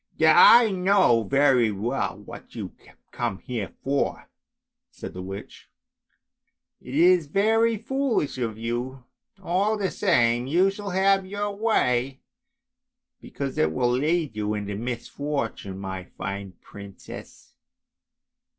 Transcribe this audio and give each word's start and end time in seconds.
"I 0.59 0.71
know 0.71 1.21
very 1.21 1.69
well 1.71 2.17
what 2.17 2.55
you 2.55 2.71
have 2.87 2.97
come 3.11 3.37
here 3.37 3.71
for," 3.83 4.31
said 4.89 5.13
the 5.13 5.21
witch." 5.21 5.69
It 6.81 6.95
is 6.95 7.27
very 7.27 7.77
foolish 7.77 8.39
of 8.39 8.57
you! 8.57 9.03
all 9.43 9.77
the 9.77 9.91
same 9.91 10.47
you 10.47 10.71
shall 10.71 10.89
have 10.89 11.27
your 11.27 11.55
way, 11.55 12.21
because 13.21 13.59
it 13.59 13.71
will 13.71 13.91
lead 13.91 14.35
you 14.35 14.55
into 14.55 14.73
misfortune, 14.73 15.77
my 15.77 16.05
fine 16.05 16.53
princess. 16.61 17.53